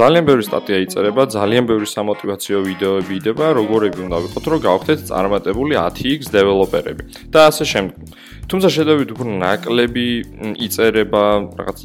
[0.00, 5.74] ძალიან ბევრი სტატია იწერება, ძალიან ბევრი სამოტივაციო ვიდეოები იდება, როგორები უნდა ვიყოთ, რომ გავხდეთ წარმატებული
[5.76, 8.14] 10x დეველოპერები და ასე შემდეგ.
[8.50, 10.06] თუმცა შედავით უფრო ნაკლები
[10.66, 11.24] იწერება
[11.58, 11.78] რაღაც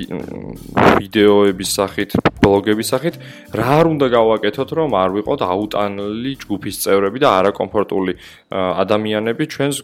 [1.01, 2.15] ვიდეოების სახით,
[2.45, 3.15] ბლოგების სახით,
[3.51, 8.13] რა არ უნდა გავაკეთოთ, რომ არ ვიყოთ აუტანელი ჯგუფის წევრები და არაკომფორტული
[8.53, 9.77] ადამიანები ჩვენს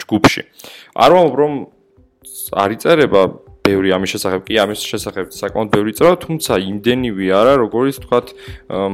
[0.00, 0.42] ჯგუფში.
[0.94, 1.52] არ ვამბობ რომ
[2.52, 3.22] არ იწერება
[3.64, 8.26] ბევრი ამის შესახებ კი ამის შესახებ საკმაოდ ბევრი წერა, თუმცა იმდენივე არა, როგორც თქვათ,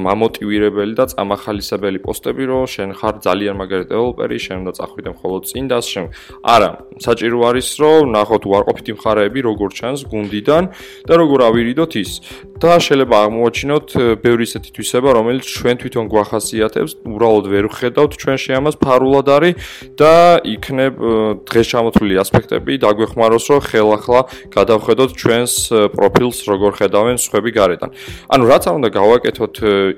[0.06, 5.64] მამოტივირებელი და წამახალისებელი პოსტები, რომ შენ ხარ ძალიან მაგარი დეველოპერი, შენ უნდა წახვიდე მხოლოდ წინ
[5.74, 6.06] და შენ.
[6.54, 6.70] არა,
[7.02, 10.64] საჭირო არის, რომ ნახოთ უარყოფითი მხარეები როგორ ჩანს გუნდიდან
[11.02, 12.12] და როგორ ავირიდოთ ის.
[12.60, 13.88] და შეიძლება აღმოაჩინოთ
[14.20, 19.54] ბევრი ისეთი თვისება, რომელიც ჩვენ თვითონ გვახასიათებს, უბრალოდ ვერ ხედავთ ჩვენ შეამას ფარულად არის
[19.96, 20.14] და
[20.44, 20.94] იქნებ
[21.48, 24.20] დღეს ჩამოთვლილი ასპექტები დაგვეხმაროს, რომ ხელახლა
[24.60, 25.54] გადავხედოთ ჩვენს
[25.96, 27.90] პროფილს როგორ ხედავენ სხვები გარედან.
[28.28, 29.54] ანუ რაც არ უნდა გავაკეთოთ,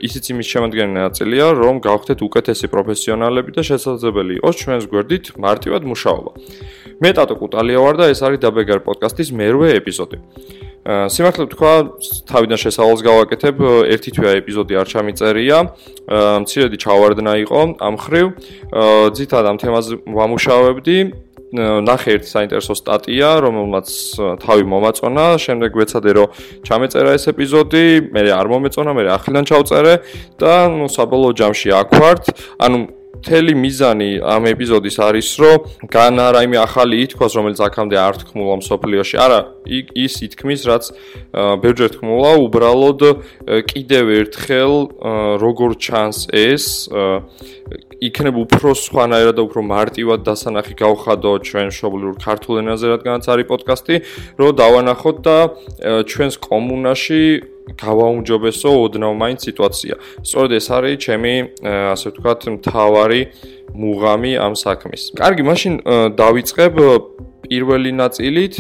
[0.07, 6.33] ისიც იმის შემადგენელი ნაწილია, რომ გავხდეთ უკეთესი პროფესიონალები და შესაძლებელი იყოს ჩვენს გვერდით მარტივად მუშაობა.
[7.03, 10.19] მე ტატო კუტალია ვარ და ეს არის დაბეგარ პოდკასტის მერვე ეპიზოდი.
[10.83, 11.73] სიმართლე თქვა,
[12.27, 15.59] თავიდან შესავალს გავაკეთებ, ერთი თვეა ეპიზოდი არ ჩამიწერია.
[16.43, 18.27] მცირედი ჩავარდნა იყო ამ ხრივ.
[19.15, 20.97] ძითად ამ თემაზე ვამუშავებდი.
[21.53, 23.89] ნახე ერთ საინტერესო სტატია, რომელმაც
[24.41, 26.33] თავი მომაწონა, შემდეგ ვეცადე რომ
[26.65, 29.95] ჩამეწერა ეს ეპიზოდი, მე არ მომეწონა, მე ახლიდან ჩავწერე
[30.41, 32.25] და ნუ საბოლოო ჯამში აქ ვართ.
[32.57, 38.55] ანუ მთელი მიზანი ამ ეპიზოდის არის, რომ განა რაიმე ახალი ითქოს, რომელიც აქამდე არ თქმულა
[38.59, 39.17] მსოფლიოში.
[39.23, 39.41] არა,
[39.95, 40.85] ის ითქმის, რაც
[41.63, 43.01] ბევრჯერ თქმულა, უბრალოდ
[43.71, 44.73] კიდევ ერთხელ
[45.39, 46.91] როგორ ჩანს ეს
[48.03, 53.97] იქნებ უფრო სხვანაირად და უფრო მარტივად დასანახი გავხადო ჩვენ შობლურ ქართულ ენაზე, რადგანაც არის პოდკასტი,
[54.43, 55.37] რომ დავანახოთ და
[56.11, 57.23] ჩვენს კომუნაში
[57.83, 59.95] გავაუმჯობესო ოდნავ მაინც სიტუაცია.
[60.27, 61.35] სწორედ ეს არის ჩემი
[61.95, 63.21] ასე ვთქვათ მთავარი
[63.75, 65.03] მუღამი ამ საქმის.
[65.17, 65.73] კარგი, მაშინ
[66.17, 66.75] დავიწყებ
[67.43, 68.55] პირველი ნაწილით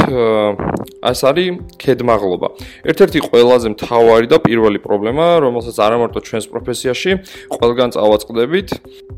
[1.02, 2.48] ეს არის ქედმაღლობა.
[2.90, 7.10] ერთ-ერთი ყველაზე მთავარი და პირველი პრობლემა, რომელსაც არ ამარტო ჩვენს პროფესიაში,
[7.56, 8.68] ყველგან წავაწყდებით,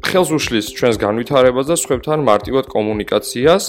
[0.04, 3.64] ხელს უშლის ჩვენს განვითარებას და სხვებთან მარტივად კომუნიკაციას.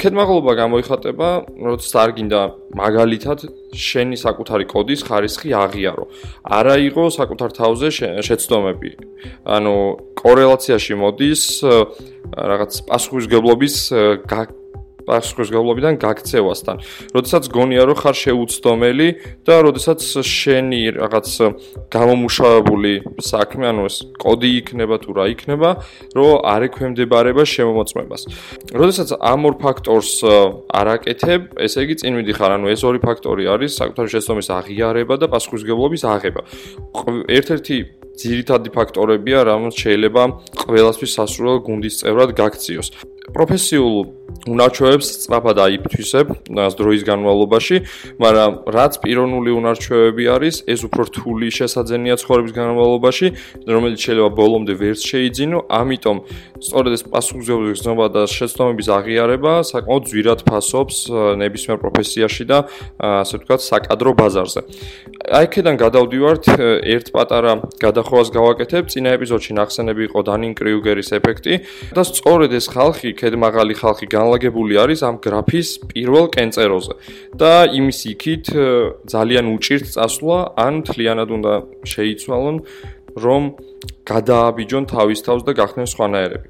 [0.00, 1.28] ქედმაღლობა გამოიხატება,
[1.60, 2.40] როცა არ გინდა
[2.74, 3.38] მაგალითად
[3.72, 6.04] შენი საკუთარი კოდის ხარისხი აღიარო.
[6.44, 7.88] არა იყო საკუთარ თავზე
[8.26, 8.90] შეცდომები.
[9.44, 9.74] ანუ
[10.24, 11.42] კორელაციაში მოდის
[12.34, 13.74] რაღაც პასუხისგებლობის
[15.04, 16.76] პასუხისგებლობიდან გაქცევასთან.
[17.12, 19.08] როდესაც გონია რომ ხარ შეუცდომელი
[19.44, 21.28] და როდესაც შენი რაღაც
[21.92, 25.70] გამომუშავებული საქმე, ანუ ეს კოდი იქნება თუ რა იქნება,
[26.16, 28.22] რომ არ ექვემდებარება შემოწმებას.
[28.72, 30.12] როდესაც ამ ორ ფაქტორს
[30.72, 36.02] არაკეთებ, ესე იგი წინ მიდიხარ, ანუ ეს ორი ფაქტორი არის საკუთარი შეცდომის აღიარება და პასუხისგებლობის
[36.08, 36.40] აღება.
[37.28, 40.22] ერთ-ერთი ძირითადი ფაქტორებია, რამაც შეიძლება
[40.64, 42.88] ყველასთვის სასურველ გუნდის წევრად გაქციოს.
[43.24, 43.96] პროფესიულ
[44.44, 47.76] უნარჩვევებს სწრაფად აიფთვისებ მას დროის განმავლობაში,
[48.20, 53.26] მაგრამ რაც პიროვნული უნარჩვევები არის, ეს უფრო რთული შესაძენია ცხოვრების განმავლობაში,
[53.64, 56.16] რომელიც შეიძლება ბოლომდე ვერც შეიძინო, ამიტომ
[56.60, 60.96] სწორედ ეს პასუხისმგებლობის გზნობა და შეცდომების აღიარება საკმაოდ ძვირად ფასობს
[61.40, 62.58] ნებისმიერ პროფესიაში და
[63.00, 64.60] ასე ვთქვათ, საკადრო ბაზარზე.
[65.24, 66.44] აი ქედან გადავდივართ
[66.84, 67.52] ერთ პატარა
[68.04, 71.54] გადახოვას გავაკეთებ, წინა ეპიზოდში ნახსენები იყო დანინ კრიუგერის ეფექტი
[71.96, 76.94] და სწორედ ეს ხალხი, ქედმაღალი ხალხი განლაგებული არის ამ გრაფის პირველ კენწეროზე
[77.40, 78.46] და იმის იქით
[79.08, 81.54] ძალიან უჭირთ წასვლა ან თლიანად უნდა
[81.88, 82.56] შეიცვალონ
[83.24, 83.42] რომ
[84.04, 86.48] გადააბიჯონ თავის თავს და გახდნენ სხვანაირები.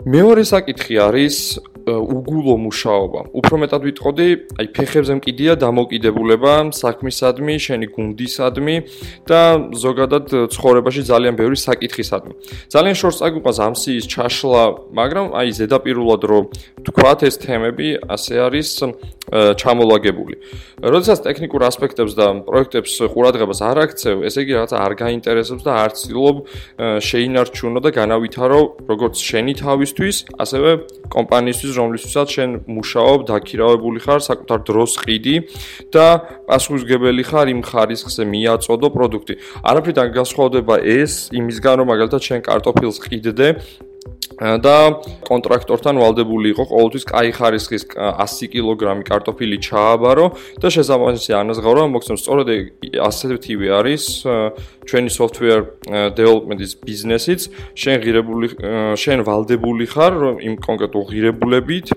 [0.00, 1.36] მეორე საკითხი არის
[1.86, 3.20] უგულო მუშაობა.
[3.40, 4.28] უფრო მეტად ვიტყოდი,
[4.60, 8.76] აი ფეხებზე მკიდია დამოკიდებულება საქმისადმი, შენი გუნდისადმი
[9.30, 9.42] და
[9.84, 12.32] ზოგადად ცხოვრებაში ძალიან ბევრი საკითხისადმი.
[12.72, 14.62] ძალიან შორს წაგვიყვას ამ სიის ჩაშლა,
[14.98, 16.40] მაგრამ აი ზედაპირულად რო
[16.86, 18.68] თქვათ ეს თემები, ასე არის
[19.30, 20.34] ჩამოლაგებული.
[20.80, 25.90] როდესაც ტექნიკურ ასპექტებს და პროექტებს ყურადღებას არ აქცევ, ესე იგი რაღაცა არ გაინტერესებს და არ
[25.94, 26.36] ცდილობ
[26.98, 28.60] შეინარჩუნო და განავითარო
[28.90, 30.70] როგორც შენი თავისთვის, ასევე
[31.14, 35.36] კომპანიისთვის, რომლისთვისაც შენ მუშაობ, დაქირავებული ხარ, საკუთარ დროს ყიდი
[35.94, 36.06] და
[36.50, 39.34] პასუხისგებელი ხარ იმ ხარისხზე მიაწოდო პროდუქტი.
[39.62, 43.48] არაფრიდან განსხვავდება ეს იმისგან, რომ მაგალითად შენ კარტოფილს ყიდდე
[44.40, 44.76] და
[45.28, 50.26] კონტრაქტორთან ვალდებული იყო ყოველთვის კაი ხარისხის 100 კილოგრამი კარტოფილი ჩააბარო
[50.64, 52.48] და შესაბამისი ანაზღაურა მოგცემ სწორედ
[53.04, 54.04] ასეთივე არის
[54.88, 55.62] ჩვენი software
[56.16, 57.40] development-ის ბიზნესიც
[57.76, 58.46] შენ ღირებული
[58.96, 61.92] შენ ვალდებული ხარ იმ კონკრეტულ ღირებულებით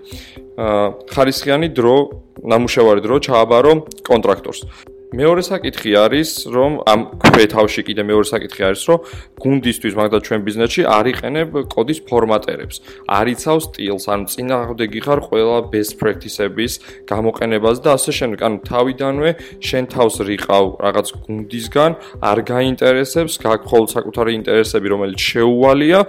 [1.16, 1.96] ხარისხიანი დრო
[2.44, 3.72] ნამუშევარი დრო ჩააბარო
[4.04, 9.00] კონტრაქტორს მეორე საკითხი არის, რომ ამ ქვეთავში კიდე მეორე საკითხი არის, რომ
[9.44, 12.82] გუნდისთვის, მაგდა ჩვენ ბიზნესში არ იყენებ კოდის ფორმატერებს.
[13.06, 16.74] არიცავ სტილს, ანუ წინააღმდეგი ხარ ყველა best practice-ების
[17.06, 18.40] გამოყენებას და ასე შემდეგ.
[18.42, 19.30] ანუ თავიდანვე
[19.62, 21.92] შენ თავს რიყავ რაღაც გუნდისგან,
[22.26, 26.00] არ გაინტერესებს, გაგხოლ საკუთარი ინტერესები, რომელიც შეუვალია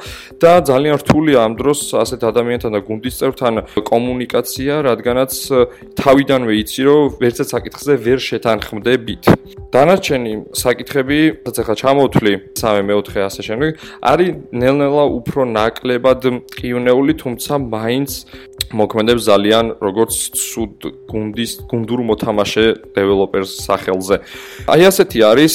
[0.41, 3.55] და ძალიან რთულია ამ დროს ასეთ ადამიანთან და გუნდის წევრთან
[3.85, 5.33] კომუნიკაცია, რადგანაც
[6.01, 9.27] თავიდანვე იცი, რომ ვერცად საკითხზე ვერ შეთანხმდე წლებით.
[9.75, 13.71] დანარჩენი საკითხები, რაც ახლა ჩამოვთვლი, 3-4 ასე შემდეგ,
[14.07, 16.23] არის ნელ-ნელა უფრო ნაკლებად
[16.55, 18.11] ყიუნეული, თუმცა მაინც
[18.75, 20.79] მოქმედებს ძალიან როგორც სუდ
[21.11, 22.65] გუნდის გუნდურ მოთამაშე
[22.97, 24.17] დეველოპერს სახელზე.
[24.67, 25.55] აი ასეთი არის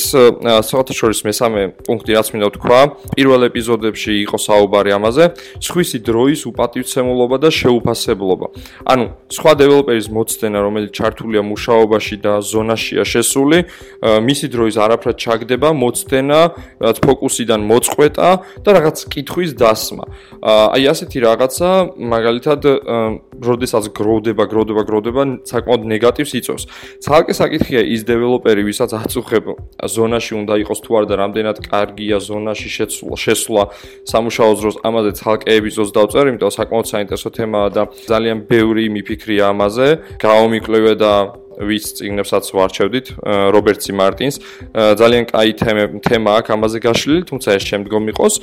[0.70, 2.80] საერთაშორისო მესამე პუნქტი, რაც მინდა ვთქვა.
[3.16, 5.24] პირველ ეპიზოდებში იყო საუბარი ამაზე,
[5.60, 8.48] სხვისი დროის უპატივცემულობა და შეუფასებლობა.
[8.88, 9.06] ანუ
[9.36, 13.58] სხვა დეველოპერის მოცდენა, რომელიც ჩართულია მუშაობაში და ზონაშია შესული,
[14.00, 16.40] მისი დროის არაფრად ჩაგდება, მოცდენა,
[16.80, 18.30] რაც ფოკუსიდან მოწყვეტა
[18.64, 20.04] და რაღაც კითხვის დასმა.
[20.44, 21.70] აი ასეთი რაღაცა
[22.00, 26.64] მაგალითად როდესაც გროვდება, გროვდება, გროვდება, საკმაოდ ნეგატივს იწვევს.
[27.06, 29.46] ცალკე საკითხია ის დეველოპერი, ვისაც აწუხებ
[29.86, 33.64] ზონაში უნდა იყოს თუ არა და რამდენად კარგია ზონაში შეცვლა, შესვლა
[34.10, 39.88] სამუშაო დროს, ამაზე ცალკე ეპიზოდს დავწერ, იმიტომ საკმაოდ საინტერესო თემაა და ძალიან ბევრი მიფიქრია ამაზე.
[40.20, 41.14] გაომიკლევე და
[41.60, 43.08] ვის წიგნებსაც ვარჩევდით
[43.56, 44.36] რობერტსი მარტინს.
[44.74, 45.52] ძალიან კაი
[46.00, 48.34] თემა აქვს ამაზე გაშლილი თუმცა ეს შემდგომ იყოს.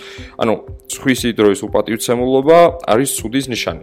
[0.42, 0.54] ანუ
[0.92, 2.58] სხვისი დროის უპატივცემულობა
[2.92, 3.82] არის სუდის ნიშანი.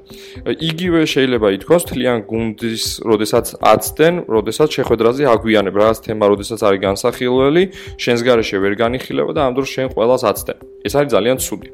[0.69, 7.63] იგივე შეიძლება ითქვას თლიან გუნდის როდესაც აცდენ როდესაც შეხვედრაზე აგვიანებ რაღაც თემა როდესაც არის განსახილველი
[7.97, 10.57] შენს garaშე ვერ განიხილება და ამ დროს შენ ყველას აცდენ.
[10.85, 11.69] ეს არის ძალიან ცუდი.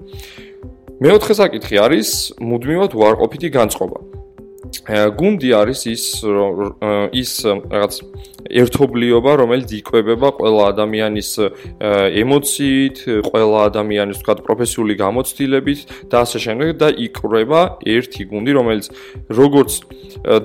[1.00, 2.09] მეოთხე საკითხი არის
[2.44, 4.19] მუდმივად უარყოფითი განწყობა
[4.89, 6.04] გუნდი არის ის
[7.13, 7.94] ის რაღაც
[8.50, 11.30] ერთობლიობა, რომელიც იკვებება ყველა ადამიანის
[12.24, 12.98] ემოციით,
[13.30, 15.80] ყველა ადამიანის თქვა პროფესიული გამოცდილებით
[16.10, 18.86] და ასე შემდეგ და იკრება ერთი გუნდი, რომელიც
[19.30, 19.71] როგორც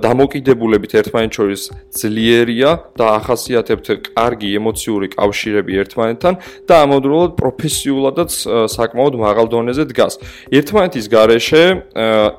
[0.04, 1.62] დამოკიდებულებით ერთმანეთს შორის
[1.94, 6.34] ძლიერია და ახასიათებთ კარგი ემოციური კავშირები ერთმანეთთან
[6.68, 8.30] და ამავდროულად პროფესიულადაც
[8.74, 10.20] საკმაოდ მაღალ დონეზე დგას.
[10.52, 11.64] ერთმანეთის გარეშე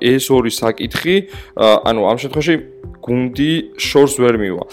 [0.04, 1.18] ეს ორი საკითხი
[1.84, 2.56] ანუ ამ შემთხვევაში
[3.06, 4.64] გუნდი შორს ვერ მივა,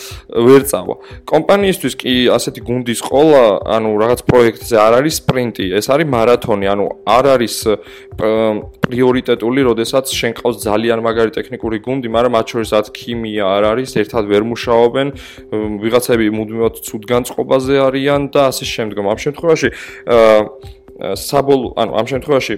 [0.40, 0.94] ვერ წავა.
[1.28, 3.44] კომპანიისთვის კი ასეთი გუნდის ყოლა,
[3.76, 7.56] ანუ რაღაც პროექტზე არ არის სპრინტი, ეს არის მარათონი, ანუ არ არის
[8.88, 13.90] პრიორიტეტული, როდესაც შენ ყავს ძალიან მაგარი ტექნიკური გუნდი, მაგრამ მათ შორის ათ ქიმია არ არის,
[14.00, 15.06] ერთად ვერ მუშაობენ,
[15.84, 19.04] ვიღაცები მუდმივად ცუდ განწყობაზე არიან და ასე შემდგომ.
[19.12, 19.68] ამ შემთხვევაში
[20.08, 20.80] აა
[21.16, 22.54] საბოლოო, ანუ ამ შემთხვევაში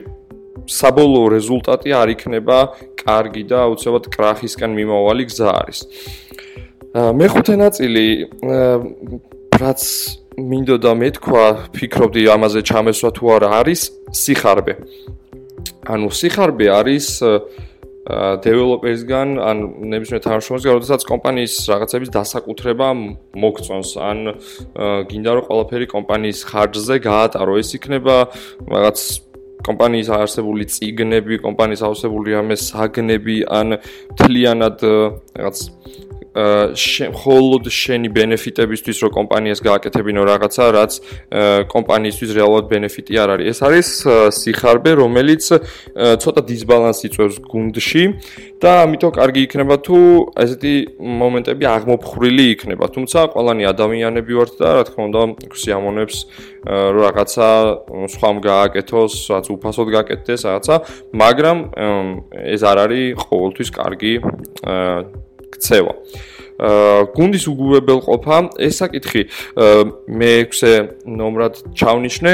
[0.66, 2.58] საბოლოო რეზულტატი არ იქნება
[3.05, 5.78] კარგი და აუცილებლად კრახისკენ მიმავალი გზა არის.
[6.94, 8.06] მეხუთე ნაწილი
[9.61, 9.82] რაც
[10.34, 11.44] მინდოდა მეთქვა,
[11.75, 13.81] ფიქრობდი ამაზე ჩამესვა თუ არა არის
[14.11, 14.75] სიხარბე.
[15.84, 17.06] ანუ სიხარბე არის
[18.44, 19.56] დეველოპერსგან ან
[19.88, 22.88] ნებისმიერ თანამშრომელს, როდესაც კომპანიის რაღაცების დასაკუთრება
[23.32, 24.19] მოგწონს, ან
[25.08, 28.16] გინდა რომ ყველაფერი კომპანიის ხარჯზე გაატარო, ეს იქნება
[28.69, 28.99] რაღაც
[29.64, 33.78] კომპანიის არსებული ციგნები, კომპანიის არსებული ამე საგნები ან
[34.20, 35.64] თლიანად რაღაც
[36.35, 40.93] ხოლოდ შენი ბენეფიტებისთვის რო კომპანიას გააკეთებინო რაღაცა, რაც
[41.71, 43.47] კომპანიისთვის რეალურად ბენეფიტი არ არის.
[43.55, 43.88] ეს არის
[44.35, 45.45] სიხარბე, რომელიც
[45.95, 48.05] ცოტა დისბალანსი იწვევს გუნდში
[48.59, 49.99] და ამიტომ კარგი იქნება თუ
[50.43, 50.75] ესეთი
[51.23, 52.85] მომენტები აღმოფხრილი იქნება.
[52.95, 55.23] თუმცა ყველანი ადამიანები ვართ და რა თქმა უნდა,
[55.55, 56.17] სიამონებს
[56.64, 57.49] რო რაღაცა
[58.11, 60.75] სხვამ გააკეთოს, რაც უფასოდ გააკეთდეს რაღაცა,
[61.14, 61.59] მაგრამ
[62.55, 64.12] ეს არ არის ყოველთვის კარგი
[65.54, 65.94] ქცევა.
[66.54, 69.23] აა გუნდის უგუებელყოფა, ეს საკითხი
[70.06, 70.62] მე-6
[71.02, 72.32] ნომრად ჩავნიშნე,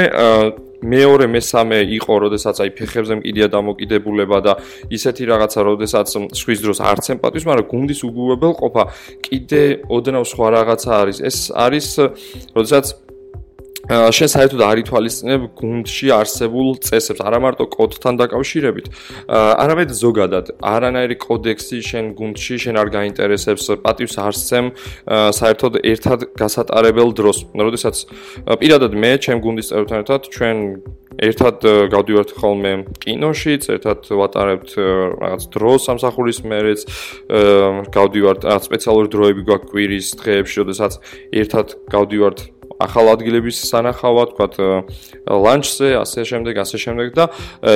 [0.81, 4.53] მეორე მესამე იყო, როდესაც აი ფეხებზე მკიდია დამოკიდებულება და
[4.89, 8.83] ისეთი რაღაცა, როდესაც სხვის დროს არც ემპათიის, მაგრამ გუნდის უგუებელყოფა
[9.25, 11.17] კიდე ოდნავ სხვა რაღაცა არის.
[11.21, 11.87] ეს არის,
[12.57, 12.85] როდესაც
[13.91, 18.87] შენ საერთოდ არ ითვალისწინებ გუნდში არსებულ წესებს, არა მარტო კოდთან დაკავშირებით,
[19.27, 24.71] არამედ ზოგადად, არანაირი კოდექსი შენ გუნდში შენ არ გაინტერესებს, პატივს არსემ
[25.11, 27.37] საერთოდ ერთად გასატარებელ დროს.
[27.51, 27.95] როდესაც
[28.63, 30.57] პირადად მე ჩემ გუნდის წევრთან ერთად ჩვენ
[31.21, 31.57] ერთად
[31.91, 34.69] გავდივართ ხოლმე კინოშიც, ერთად ვატარებთ
[35.19, 36.87] რაღაც დროს სამსახურის მერეც,
[37.91, 40.93] გავდივართ რაღაც სპეციალური დროები გვაქვს კვირის დღეებში, შესაძაც
[41.35, 42.39] ერთად გავდივართ
[42.85, 44.53] ახალ ადგილების სანახავად, თქვათ
[45.27, 47.25] ლანჩზე, ასე შემდეგ, ასე შემდეგ და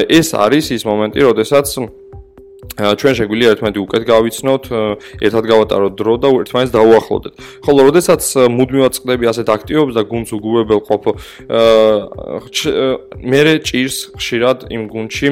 [0.09, 1.67] ეს არის ის მომენტი, როდესაც
[2.75, 4.63] ჩვენ შეგვიძლია ერთმანეთი უკეთ გავიცნოთ,
[5.21, 7.33] ერთად გავატაროთ დრო და ერთმანეთს დაუახლოვდეთ.
[7.61, 11.03] ხოლო როდესაც მუდმივად წდები ასეთ აქტივობებს და გუნდს უგუებელ ყოფ
[13.21, 15.29] მე ჭირს ხშირად იმ გუნდში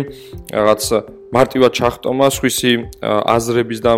[0.53, 0.83] რაღაც
[1.33, 2.73] მარტივად ჩახტომა, სხვისი
[3.03, 3.93] აზრების და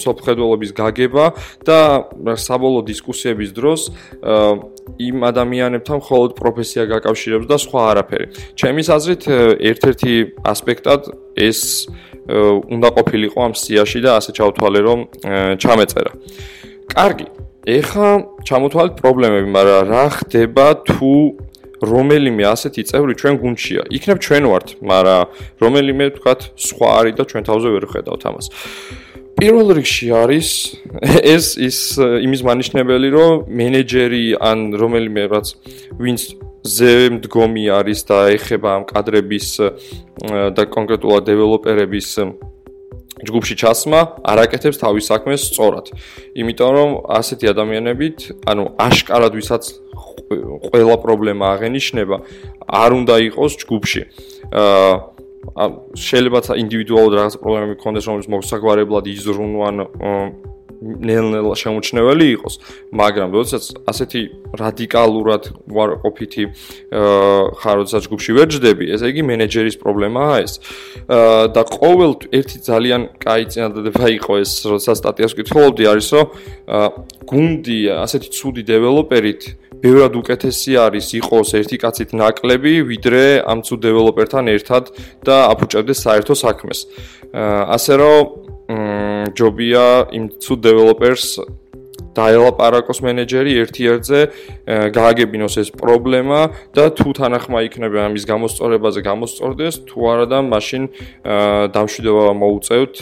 [0.00, 1.24] სოფხედველობის გაგება
[1.66, 1.78] და
[2.38, 3.80] საბოლოო დისკუსიების დროს
[5.02, 8.26] იმ ადამიანებთან მხოლოდ პროფესია გაკავშირებს და სხვა არაფერი.
[8.54, 9.22] ჩემის აზრით,
[9.70, 10.14] ერთ-ერთი
[10.46, 11.00] ასპექტად
[11.34, 11.90] ეს
[12.26, 14.98] უნდა ყოფილიყო ამ სიაში და ასე ჩავთვალე, რომ
[15.62, 16.12] ჩამეწერა.
[16.94, 17.26] კარგი.
[17.66, 18.10] ეხა
[18.46, 21.14] ჩამოთვალეთ პრობლემები, მაგრამ რა ხდება თუ
[21.82, 23.82] რომელიმე ასეთი წევრი ჩვენ გუნდშია.
[23.92, 25.24] იქნებ ჩვენ ვართ, მაგრამ
[25.60, 28.46] რომელიმე თქვათ სხვა არის და ჩვენ თავზე ვერ ხედავთ ამას.
[29.36, 30.48] პირველ რიგში არის
[31.36, 35.46] ეს ის იმის მანიშნებელი, რომ მენეჯერი ან რომელიმე რაც
[36.00, 36.20] ვინც
[36.66, 39.48] ზე მდგომი არის და ეხება ამ კადრების
[40.56, 42.08] და კონკრეტულად დეველოპერების
[43.28, 44.00] ჯგუფში ჩასმა
[44.32, 45.86] არაკეთებს თავის საქმეს სწორად.
[46.34, 49.62] იმიტომ რომ ასეთი ადამიანებით, ანუ აშკარად ვისაც
[50.70, 52.16] ყველა პრობლემა აღენიშნება,
[52.66, 54.02] არ უნდა იყოს ჯგუფში.
[54.52, 55.14] აა
[55.94, 59.76] შეიძლება ინდივიდუალურად რაღაც პრობლემები გქონდეს, რომელიც მოსაგვარებლად იზრუნვან
[60.86, 62.54] ნელ-ნელა შემოჩნეველი იყოს,
[62.94, 64.20] მაგრამ როდესაც ასეთი
[64.54, 66.44] რადიკალურად ვარყოფითი
[67.60, 70.52] ხარ, როდესაც ჯგუფში ვერ ჯდები, ესე იგი მენეჯერის პრობლემაა ეს.
[71.54, 76.26] და ყოველ ერთი ძალიან კაი წინადადება იყო ეს, როდესაც სტატიას ვკითხულობდი, არის რომ
[77.26, 79.42] გუნდი ასეთი ცუდი დეველოპერით
[79.82, 84.84] ბევრად უკეთესი არის იყოს ერთი კაცით ნაკლები, ვიდრე ამ ცუდ დეველოპერთან ერთად
[85.26, 86.86] და აფუჭებდეს საერთო საქმეს.
[87.36, 91.26] ასე რომ ჯობია იმ ცუდ დეველოპერს
[92.16, 94.20] დაელაპარაკოს მენეჯერი ერთ-ერთზე,
[94.96, 96.40] გააგებინოს ეს პრობლემა
[96.72, 100.82] და თუ თანახმა იქნება ამის გამოსწორებაზე გამოსწორდეს, თუ არა და მაშინ
[101.76, 102.94] დამშვიდობა მოუწევთ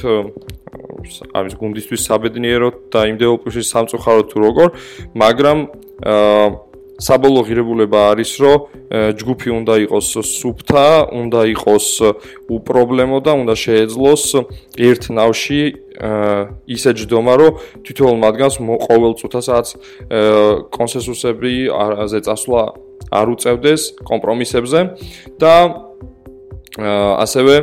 [1.38, 4.68] ამის გუნდისთვის საბედნიეროდ და იმ დეველოპერში სამწუხაროდ თუ როგორ,
[5.14, 5.59] მაგრამ
[6.04, 8.59] აა საბოლოო ღირებულება არის, რომ
[9.19, 11.87] ჯგუფი უნდა იყოს სუფთა, უნდა იყოს
[12.47, 14.25] უპრობლემო და უნდა შეეძლოს
[14.79, 15.63] ერთ ნავში
[16.71, 17.53] ისე ჯდომა, რომ
[17.87, 19.67] თითოეულ მათგანს ყოველ წუთასაც
[20.71, 22.63] კონსენსუსები არაზე წასვლა
[23.15, 24.81] არ უწევდეს კომპრომისებზე
[25.39, 25.55] და
[26.75, 27.54] ასევე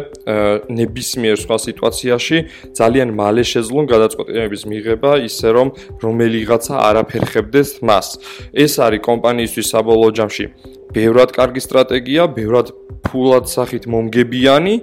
[0.72, 2.38] ნებისმიერ სხვა სიტუაციაში
[2.80, 5.68] ძალიან მალე შეძლონ გადაწყვეტილებების მიღება ისე რომ
[6.00, 8.08] რომელიღაცა არაფერ ხებდეს მას.
[8.56, 10.46] ეს არის კომპანიისთვის საბოლოო ჯამში
[10.96, 12.72] ბევრად კარგი სტრატეგია, ბევრად
[13.04, 14.76] ფულად სახით მომგებიანი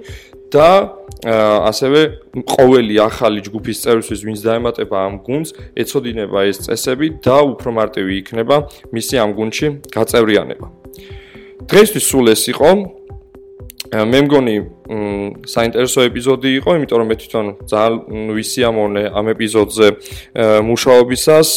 [0.53, 0.93] და
[1.25, 1.99] ასევე
[2.45, 8.55] ყოველი ახალი ჯგუფის წევრისთვის ვინც დაემატება ამ გუნდს, ეცოდინება ეს წესები და უფრო მარტივი იქნება
[8.93, 10.67] მისი ამ გუნდში გაწევრიანება.
[11.69, 12.98] დღესთვის სულ ეს იყო.
[13.89, 14.55] მე მგონი
[15.49, 19.87] საინტერესო ეპიზოდი იყო, იმიტომ რომ მე თვითონ ძალიან ვისიამოვნე ამ ეპიზოდზე
[20.69, 21.49] მუშაობისას,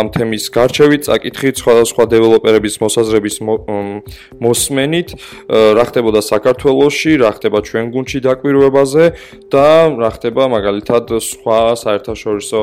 [0.00, 3.36] ამ თემის გარჩევით, წაკითხით სხვადასხვა დეველოპერების მოსაზრების
[4.40, 5.08] მოსმენით,
[5.76, 9.04] რა ხდებოდა საქართველოში, რა ხდება ჩვენ გუნდში დაკვირვებაზე
[9.52, 9.68] და
[10.00, 12.60] რა ხდება მაგალითად სხვა საერთაშორისო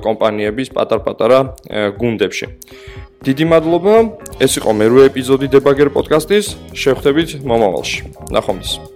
[0.00, 1.38] კომპანიების პატარ-პატარა
[2.00, 2.46] გუნდებში.
[3.22, 3.94] დიდი მადლობა.
[4.42, 6.46] ეს იყო მერვე ეპიზოდი დებაგერ პოდკასტის.
[6.74, 7.98] შევხვდებით მომავალში.
[8.34, 8.91] ნახვამდის.